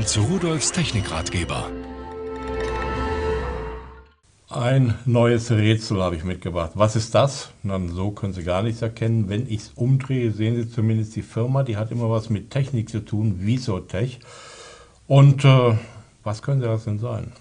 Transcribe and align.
willkommen 0.00 0.06
zu 0.06 0.22
Rudolfs 0.22 0.72
Technikratgeber. 0.72 1.70
Ein 4.48 4.94
neues 5.04 5.50
Rätsel 5.50 6.02
habe 6.02 6.16
ich 6.16 6.24
mitgebracht. 6.24 6.72
Was 6.74 6.96
ist 6.96 7.14
das? 7.14 7.50
Dann 7.62 7.88
so 7.90 8.10
können 8.10 8.32
Sie 8.32 8.42
gar 8.42 8.62
nichts 8.62 8.80
erkennen. 8.80 9.28
Wenn 9.28 9.46
ich 9.46 9.60
es 9.60 9.72
umdrehe, 9.74 10.32
sehen 10.32 10.56
Sie 10.56 10.70
zumindest 10.70 11.16
die 11.16 11.22
Firma, 11.22 11.64
die 11.64 11.76
hat 11.76 11.90
immer 11.90 12.08
was 12.08 12.30
mit 12.30 12.50
Technik 12.50 12.88
zu 12.88 13.00
tun, 13.00 13.40
Visotech. 13.40 14.20
Und 15.06 15.44
äh, 15.44 15.76
was 16.24 16.40
könnte 16.40 16.66
das 16.66 16.84
denn 16.84 16.98
sein? 16.98 17.32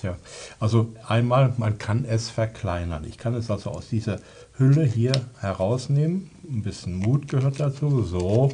Tja, 0.00 0.16
also 0.58 0.92
einmal, 1.06 1.52
man 1.58 1.76
kann 1.76 2.06
es 2.06 2.30
verkleinern. 2.30 3.04
Ich 3.04 3.18
kann 3.18 3.34
es 3.34 3.50
also 3.50 3.70
aus 3.70 3.88
dieser 3.88 4.20
Hülle 4.56 4.84
hier 4.84 5.12
herausnehmen. 5.40 6.30
Ein 6.48 6.62
bisschen 6.62 6.94
Mut 6.94 7.28
gehört 7.28 7.60
dazu. 7.60 8.02
So. 8.02 8.52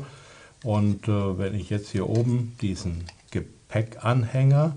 Und 0.65 1.07
äh, 1.07 1.39
wenn 1.39 1.55
ich 1.55 1.71
jetzt 1.71 1.91
hier 1.91 2.09
oben 2.09 2.57
diesen 2.61 3.05
Gepäckanhänger 3.69 4.77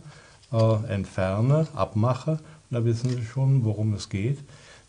äh, 0.52 0.94
entferne, 0.94 1.68
abmache, 1.76 2.40
da 2.70 2.84
wissen 2.86 3.10
Sie 3.10 3.24
schon, 3.24 3.64
worum 3.64 3.94
es 3.94 4.10
geht, 4.10 4.40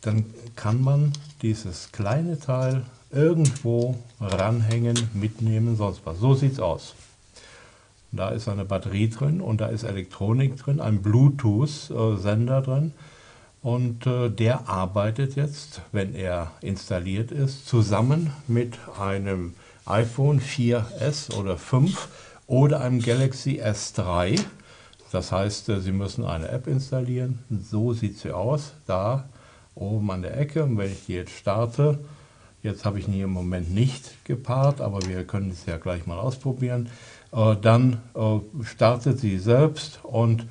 dann 0.02 0.24
kann 0.56 0.82
man 0.82 1.12
dieses 1.42 1.92
kleine 1.92 2.38
Teil 2.38 2.84
irgendwo 3.10 3.96
ranhängen, 4.20 4.96
mitnehmen, 5.14 5.76
sonst 5.76 6.02
was. 6.04 6.18
So 6.18 6.34
sieht 6.34 6.52
es 6.52 6.60
aus. 6.60 6.94
Da 8.12 8.30
ist 8.30 8.48
eine 8.48 8.64
Batterie 8.64 9.08
drin 9.08 9.40
und 9.40 9.60
da 9.60 9.66
ist 9.66 9.84
Elektronik 9.84 10.56
drin, 10.56 10.80
ein 10.80 11.02
Bluetooth-Sender 11.02 12.62
drin. 12.62 12.92
Und 13.62 14.06
äh, 14.06 14.30
der 14.30 14.68
arbeitet 14.68 15.36
jetzt, 15.36 15.82
wenn 15.92 16.14
er 16.14 16.50
installiert 16.62 17.30
ist, 17.30 17.68
zusammen 17.68 18.32
mit 18.48 18.78
einem 18.98 19.54
iPhone 19.84 20.40
4S 20.40 21.34
oder 21.34 21.58
5 21.58 22.08
oder 22.50 22.80
einem 22.80 23.00
Galaxy 23.00 23.62
S3. 23.62 24.40
Das 25.12 25.30
heißt, 25.30 25.68
äh, 25.68 25.80
Sie 25.80 25.92
müssen 25.92 26.24
eine 26.24 26.48
App 26.48 26.66
installieren. 26.66 27.38
So 27.48 27.92
sieht 27.92 28.18
sie 28.18 28.32
aus, 28.32 28.72
da 28.86 29.28
oben 29.76 30.10
an 30.10 30.22
der 30.22 30.36
Ecke. 30.36 30.64
Und 30.64 30.76
wenn 30.76 30.90
ich 30.90 31.06
die 31.06 31.14
jetzt 31.14 31.32
starte, 31.32 32.00
jetzt 32.62 32.84
habe 32.84 32.98
ich 32.98 33.06
die 33.06 33.20
im 33.20 33.30
Moment 33.30 33.72
nicht 33.72 34.24
gepaart, 34.24 34.80
aber 34.80 34.98
wir 35.06 35.24
können 35.24 35.50
es 35.50 35.64
ja 35.66 35.78
gleich 35.78 36.06
mal 36.06 36.18
ausprobieren. 36.18 36.88
Äh, 37.32 37.54
dann 37.62 38.00
äh, 38.14 38.64
startet 38.64 39.20
sie 39.20 39.38
selbst 39.38 40.00
und 40.02 40.46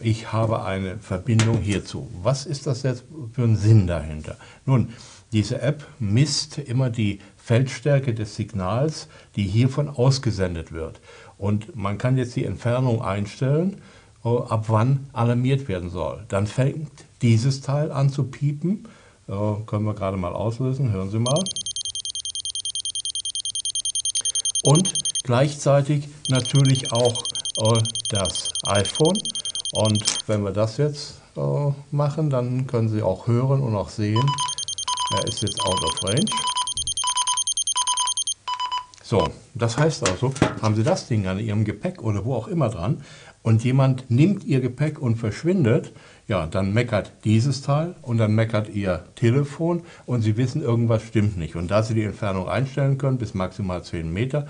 ich 0.00 0.32
habe 0.32 0.64
eine 0.64 0.98
Verbindung 0.98 1.58
hierzu. 1.58 2.10
Was 2.20 2.46
ist 2.46 2.66
das 2.66 2.82
jetzt 2.82 3.04
für 3.32 3.42
ein 3.42 3.56
Sinn 3.56 3.86
dahinter? 3.86 4.36
Nun, 4.66 4.88
diese 5.32 5.60
App 5.60 5.86
misst 5.98 6.58
immer 6.58 6.90
die 6.90 7.20
Feldstärke 7.36 8.14
des 8.14 8.36
Signals, 8.36 9.08
die 9.36 9.42
hiervon 9.42 9.88
ausgesendet 9.88 10.72
wird. 10.72 11.00
Und 11.36 11.76
man 11.76 11.98
kann 11.98 12.16
jetzt 12.16 12.36
die 12.36 12.44
Entfernung 12.44 13.02
einstellen, 13.02 13.80
äh, 14.24 14.28
ab 14.28 14.64
wann 14.68 15.08
alarmiert 15.12 15.68
werden 15.68 15.90
soll. 15.90 16.24
Dann 16.28 16.46
fängt 16.46 16.90
dieses 17.22 17.60
Teil 17.60 17.92
an 17.92 18.10
zu 18.10 18.24
piepen. 18.24 18.88
Äh, 19.28 19.32
können 19.66 19.84
wir 19.84 19.94
gerade 19.94 20.16
mal 20.16 20.32
auslösen, 20.32 20.92
hören 20.92 21.10
Sie 21.10 21.18
mal. 21.18 21.42
Und 24.62 24.92
gleichzeitig 25.22 26.08
natürlich 26.28 26.92
auch 26.92 27.22
äh, 27.58 27.80
das 28.08 28.50
iPhone. 28.64 29.18
Und 29.72 30.04
wenn 30.26 30.42
wir 30.42 30.52
das 30.52 30.78
jetzt 30.78 31.20
machen, 31.92 32.30
dann 32.30 32.66
können 32.66 32.88
Sie 32.88 33.00
auch 33.00 33.28
hören 33.28 33.60
und 33.60 33.76
auch 33.76 33.90
sehen, 33.90 34.26
er 35.14 35.26
ist 35.26 35.42
jetzt 35.42 35.60
out 35.64 35.82
of 35.84 36.04
range. 36.04 36.30
So, 39.02 39.26
das 39.54 39.78
heißt 39.78 40.06
also, 40.06 40.34
haben 40.60 40.74
Sie 40.74 40.82
das 40.82 41.08
Ding 41.08 41.26
an 41.26 41.38
Ihrem 41.38 41.64
Gepäck 41.64 42.02
oder 42.02 42.26
wo 42.26 42.34
auch 42.34 42.46
immer 42.46 42.68
dran 42.68 43.02
und 43.42 43.64
jemand 43.64 44.10
nimmt 44.10 44.44
Ihr 44.44 44.60
Gepäck 44.60 44.98
und 44.98 45.16
verschwindet, 45.16 45.92
ja, 46.26 46.46
dann 46.46 46.74
meckert 46.74 47.12
dieses 47.24 47.62
Teil 47.62 47.94
und 48.02 48.18
dann 48.18 48.34
meckert 48.34 48.68
Ihr 48.68 49.04
Telefon 49.14 49.82
und 50.04 50.20
Sie 50.20 50.36
wissen, 50.36 50.60
irgendwas 50.60 51.02
stimmt 51.02 51.38
nicht. 51.38 51.56
Und 51.56 51.70
da 51.70 51.82
Sie 51.82 51.94
die 51.94 52.02
Entfernung 52.02 52.48
einstellen 52.48 52.98
können, 52.98 53.16
bis 53.16 53.32
maximal 53.32 53.82
10 53.82 54.12
Meter, 54.12 54.46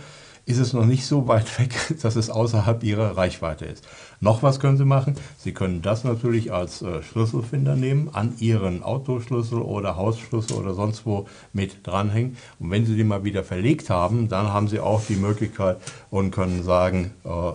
ist 0.49 0.59
es 0.59 0.73
noch 0.73 0.87
nicht 0.87 1.05
so 1.05 1.29
weit 1.29 1.59
weg, 1.59 1.75
dass 2.03 2.17
es 2.17 2.31
außerhalb 2.31 2.83
Ihrer 2.83 3.17
Reichweite 3.17 3.67
ist. 3.67 3.87
Noch 4.21 4.43
was 4.43 4.61
können 4.61 4.79
Sie 4.79 4.87
machen. 4.87 5.15
Sie 5.39 5.53
können 5.53 5.83
das 5.83 6.05
natürlich 6.05 6.53
als 6.53 6.81
äh, 6.81 7.03
Schlüsselfinder 7.03 7.77
nehmen, 7.77 8.09
an 8.15 8.35
Ihren 8.39 8.83
Autoschlüssel 8.83 9.59
oder 9.59 9.97
Hausschlüssel 9.97 10.57
oder 10.57 10.73
sonst 10.73 11.05
wo 11.05 11.29
mit 11.53 11.87
dranhängen. 11.87 12.37
Und 12.59 12.71
wenn 12.71 12.87
Sie 12.87 12.97
die 12.97 13.05
mal 13.05 13.25
wieder 13.25 13.45
verlegt 13.45 13.91
haben, 13.91 14.29
dann 14.29 14.49
haben 14.49 14.69
Sie 14.69 14.81
auch 14.81 15.03
die 15.07 15.17
Möglichkeit 15.17 15.77
und 16.11 16.31
können 16.31 16.63
sagen, 16.63 17.13
äh, 17.25 17.53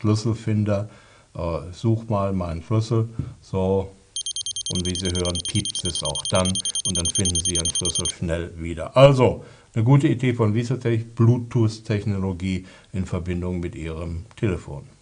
Schlüsselfinder, 0.00 0.88
äh, 1.34 1.58
such 1.72 2.08
mal 2.08 2.32
meinen 2.32 2.62
Schlüssel. 2.62 3.08
So, 3.42 3.90
und 4.74 4.86
wie 4.86 4.94
Sie 4.94 5.06
hören, 5.06 5.38
piept 5.46 5.84
es 5.84 6.02
auch 6.02 6.22
dann 6.28 6.48
und 6.86 6.96
dann 6.96 7.06
finden 7.06 7.38
Sie 7.38 7.54
Ihren 7.54 7.70
Schlüssel 7.70 8.08
schnell 8.10 8.52
wieder. 8.56 8.96
Also, 8.96 9.44
eine 9.74 9.84
gute 9.84 10.08
Idee 10.08 10.34
von 10.34 10.54
Visotech, 10.54 11.14
Bluetooth-Technologie 11.14 12.66
in 12.92 13.06
Verbindung 13.06 13.60
mit 13.60 13.74
Ihrem 13.74 14.26
Telefon. 14.36 14.93